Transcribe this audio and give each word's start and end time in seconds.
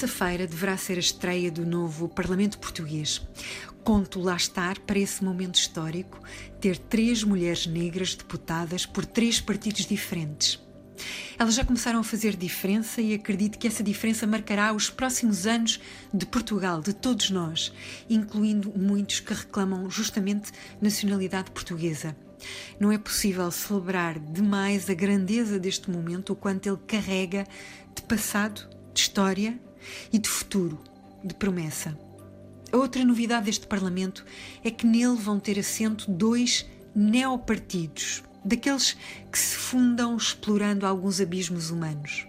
terça-feira 0.00 0.46
deverá 0.46 0.78
ser 0.78 0.96
a 0.96 1.00
estreia 1.00 1.50
do 1.50 1.66
novo 1.66 2.08
Parlamento 2.08 2.58
Português. 2.58 3.20
Conto 3.84 4.18
lá 4.18 4.34
estar 4.34 4.78
para 4.78 4.98
esse 4.98 5.22
momento 5.22 5.56
histórico 5.56 6.18
ter 6.58 6.78
três 6.78 7.22
mulheres 7.22 7.66
negras 7.66 8.14
deputadas 8.14 8.86
por 8.86 9.04
três 9.04 9.42
partidos 9.42 9.84
diferentes. 9.84 10.58
Elas 11.38 11.54
já 11.54 11.66
começaram 11.66 12.00
a 12.00 12.02
fazer 12.02 12.34
diferença 12.34 13.02
e 13.02 13.12
acredito 13.12 13.58
que 13.58 13.66
essa 13.66 13.82
diferença 13.82 14.26
marcará 14.26 14.72
os 14.72 14.88
próximos 14.88 15.46
anos 15.46 15.78
de 16.14 16.24
Portugal, 16.24 16.80
de 16.80 16.94
todos 16.94 17.30
nós, 17.30 17.70
incluindo 18.08 18.72
muitos 18.74 19.20
que 19.20 19.34
reclamam 19.34 19.90
justamente 19.90 20.50
nacionalidade 20.80 21.50
portuguesa. 21.50 22.16
Não 22.78 22.90
é 22.90 22.96
possível 22.96 23.50
celebrar 23.50 24.18
demais 24.18 24.88
a 24.88 24.94
grandeza 24.94 25.58
deste 25.58 25.90
momento, 25.90 26.32
o 26.32 26.36
quanto 26.36 26.66
ele 26.66 26.78
carrega 26.86 27.46
de 27.94 28.00
passado, 28.00 28.66
de 28.94 29.00
história 29.02 29.60
e 30.12 30.18
de 30.18 30.28
futuro, 30.28 30.78
de 31.24 31.34
promessa. 31.34 31.98
A 32.72 32.76
outra 32.76 33.04
novidade 33.04 33.46
deste 33.46 33.66
Parlamento 33.66 34.24
é 34.62 34.70
que 34.70 34.86
nele 34.86 35.16
vão 35.16 35.40
ter 35.40 35.58
assento 35.58 36.10
dois 36.10 36.66
neopartidos, 36.94 38.22
daqueles 38.44 38.96
que 39.30 39.38
se 39.38 39.56
fundam 39.56 40.16
explorando 40.16 40.86
alguns 40.86 41.20
abismos 41.20 41.70
humanos, 41.70 42.26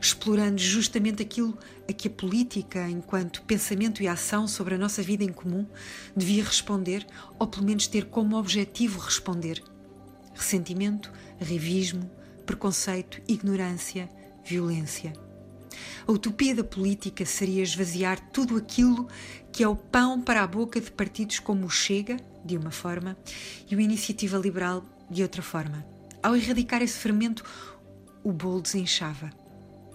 explorando 0.00 0.58
justamente 0.58 1.22
aquilo 1.22 1.58
a 1.88 1.92
que 1.92 2.08
a 2.08 2.10
política, 2.10 2.88
enquanto 2.88 3.42
pensamento 3.42 4.02
e 4.02 4.08
ação 4.08 4.46
sobre 4.46 4.74
a 4.74 4.78
nossa 4.78 5.02
vida 5.02 5.24
em 5.24 5.32
comum, 5.32 5.66
devia 6.16 6.44
responder, 6.44 7.06
ou 7.38 7.46
pelo 7.46 7.66
menos 7.66 7.86
ter 7.86 8.06
como 8.06 8.36
objetivo 8.36 9.00
responder: 9.00 9.62
ressentimento, 10.34 11.12
arrivismo, 11.40 12.10
preconceito, 12.46 13.20
ignorância, 13.28 14.08
violência. 14.44 15.12
A 16.06 16.12
utopia 16.12 16.54
da 16.54 16.64
política 16.64 17.24
seria 17.24 17.62
esvaziar 17.62 18.20
tudo 18.30 18.56
aquilo 18.56 19.08
que 19.52 19.62
é 19.62 19.68
o 19.68 19.76
pão 19.76 20.20
para 20.20 20.42
a 20.42 20.46
boca 20.46 20.80
de 20.80 20.90
partidos 20.90 21.38
como 21.38 21.66
o 21.66 21.70
Chega, 21.70 22.16
de 22.44 22.56
uma 22.56 22.70
forma, 22.70 23.16
e 23.70 23.76
o 23.76 23.80
Iniciativa 23.80 24.38
Liberal, 24.38 24.84
de 25.10 25.22
outra 25.22 25.42
forma. 25.42 25.84
Ao 26.22 26.36
erradicar 26.36 26.82
esse 26.82 26.98
fermento, 26.98 27.44
o 28.24 28.32
bolo 28.32 28.62
desinchava. 28.62 29.30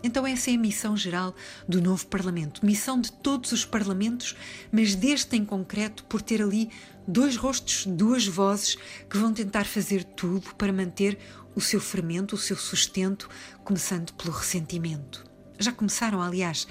Então, 0.04 0.28
essa 0.28 0.52
é 0.52 0.54
a 0.54 0.60
missão 0.60 0.96
geral 0.96 1.36
do 1.68 1.82
novo 1.82 2.06
Parlamento. 2.06 2.66
Missão 2.66 3.02
de 3.02 3.12
todos 3.12 3.52
os 3.52 3.66
Parlamentos, 3.66 4.36
mas 4.72 4.94
deste 4.94 5.36
em 5.36 5.44
concreto, 5.44 6.04
por 6.04 6.22
ter 6.22 6.42
ali 6.42 6.70
dois 7.08 7.36
rostos, 7.36 7.86
duas 7.86 8.28
vozes 8.28 8.78
que 9.10 9.18
vão 9.18 9.34
tentar 9.34 9.66
fazer 9.66 10.04
tudo 10.04 10.54
para 10.56 10.72
manter 10.72 11.18
o 11.56 11.62
seu 11.62 11.82
fermento, 11.82 12.36
o 12.36 12.38
seu 12.38 12.56
sustento, 12.56 13.28
começando 13.64 14.14
pelo 14.14 14.32
ressentimento. 14.32 15.27
Já 15.60 15.72
começaram, 15.72 16.22
aliás, 16.22 16.68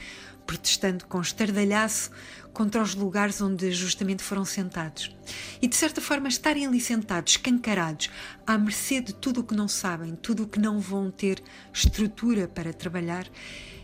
protestando 0.47 1.05
com 1.07 1.21
estardalhaço 1.21 2.11
contra 2.53 2.81
os 2.81 2.95
lugares 2.95 3.41
onde 3.41 3.71
justamente 3.73 4.23
foram 4.23 4.45
sentados. 4.45 5.15
E 5.61 5.67
de 5.67 5.75
certa 5.75 6.01
forma 6.01 6.29
estarem 6.29 6.67
ali 6.67 6.81
sentados, 6.81 7.33
escancarados, 7.33 8.11
à 8.47 8.57
mercê 8.57 9.01
de 9.01 9.13
tudo 9.13 9.41
o 9.41 9.45
que 9.45 9.55
não 9.55 9.69
sabem, 9.69 10.15
tudo 10.15 10.45
o 10.45 10.49
que 10.49 10.61
não 10.61 10.79
vão 10.79 11.11
ter 11.11 11.43
estrutura 11.75 12.47
para 12.47 12.73
trabalhar, 12.73 13.27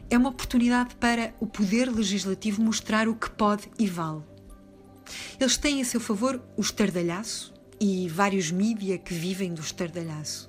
é 0.09 0.17
uma 0.17 0.31
oportunidade 0.31 0.95
para 0.97 1.35
o 1.41 1.47
poder 1.47 1.91
legislativo 1.91 2.63
mostrar 2.63 3.09
o 3.09 3.15
que 3.15 3.31
pode 3.31 3.69
e 3.79 3.87
vale. 3.87 4.23
Eles 5.39 5.57
têm 5.57 5.83
a 5.83 5.85
seu 5.85 6.01
favor 6.01 6.41
o 6.57 6.61
estardalhaço 6.61 7.53
e 7.81 8.09
vários 8.09 8.51
mídia 8.51 8.99
que 8.99 9.13
vivem 9.13 9.53
do 9.53 9.61
estardalhaço 9.61 10.49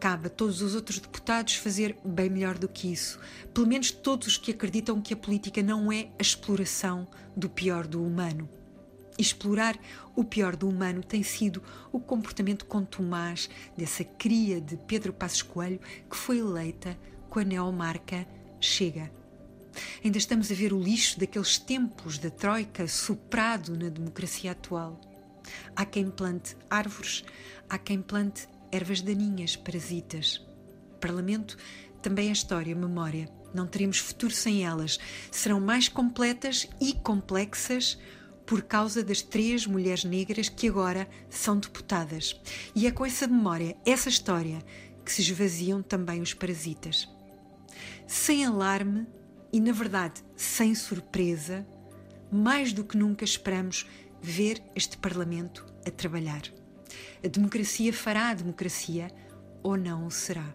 cabe 0.00 0.28
a 0.28 0.30
todos 0.30 0.62
os 0.62 0.74
outros 0.74 0.98
deputados 0.98 1.56
fazer 1.56 1.94
bem 2.02 2.30
melhor 2.30 2.56
do 2.56 2.66
que 2.66 2.90
isso. 2.90 3.20
Pelo 3.52 3.66
menos 3.66 3.90
todos 3.90 4.28
os 4.28 4.36
que 4.38 4.50
acreditam 4.50 5.00
que 5.02 5.12
a 5.12 5.16
política 5.16 5.62
não 5.62 5.92
é 5.92 6.08
a 6.18 6.22
exploração 6.22 7.06
do 7.36 7.50
pior 7.50 7.86
do 7.86 8.02
humano. 8.02 8.48
Explorar 9.18 9.78
o 10.16 10.24
pior 10.24 10.56
do 10.56 10.66
humano 10.66 11.02
tem 11.02 11.22
sido 11.22 11.62
o 11.92 12.00
comportamento 12.00 12.64
contumaz 12.64 13.50
dessa 13.76 14.02
cria 14.02 14.58
de 14.58 14.78
Pedro 14.78 15.12
Passos 15.12 15.42
Coelho 15.42 15.78
que 16.08 16.16
foi 16.16 16.38
eleita 16.38 16.98
com 17.28 17.38
a 17.38 17.44
neomarca 17.44 18.26
Chega. 18.58 19.12
Ainda 20.02 20.16
estamos 20.16 20.50
a 20.50 20.54
ver 20.54 20.72
o 20.72 20.80
lixo 20.80 21.20
daqueles 21.20 21.58
tempos 21.58 22.16
da 22.16 22.30
Troika 22.30 22.88
soprado 22.88 23.76
na 23.76 23.90
democracia 23.90 24.52
atual. 24.52 24.98
Há 25.76 25.84
quem 25.84 26.10
plante 26.10 26.56
árvores, 26.70 27.22
há 27.68 27.76
quem 27.76 28.00
plante 28.00 28.48
ervas 28.72 29.00
daninhas, 29.00 29.56
parasitas. 29.56 30.44
Parlamento 31.00 31.56
também 32.02 32.28
é 32.28 32.32
história, 32.32 32.74
memória. 32.74 33.28
Não 33.52 33.66
teremos 33.66 33.98
futuro 33.98 34.32
sem 34.32 34.64
elas. 34.64 34.98
Serão 35.30 35.60
mais 35.60 35.88
completas 35.88 36.68
e 36.80 36.92
complexas 36.92 37.98
por 38.46 38.62
causa 38.62 39.02
das 39.02 39.22
três 39.22 39.66
mulheres 39.66 40.04
negras 40.04 40.48
que 40.48 40.68
agora 40.68 41.08
são 41.28 41.58
deputadas. 41.58 42.40
E 42.74 42.86
é 42.86 42.90
com 42.90 43.06
essa 43.06 43.26
memória, 43.26 43.76
essa 43.86 44.08
história, 44.08 44.60
que 45.04 45.12
se 45.12 45.22
esvaziam 45.22 45.82
também 45.82 46.20
os 46.20 46.34
parasitas. 46.34 47.08
Sem 48.06 48.44
alarme 48.44 49.06
e, 49.52 49.60
na 49.60 49.72
verdade, 49.72 50.22
sem 50.36 50.74
surpresa, 50.74 51.66
mais 52.30 52.72
do 52.72 52.84
que 52.84 52.96
nunca 52.96 53.24
esperamos 53.24 53.86
ver 54.20 54.62
este 54.74 54.96
Parlamento 54.98 55.64
a 55.86 55.90
trabalhar. 55.90 56.59
A 57.24 57.28
democracia 57.28 57.92
fará 57.92 58.30
a 58.30 58.34
democracia 58.34 59.10
ou 59.62 59.76
não 59.76 60.10
será. 60.10 60.54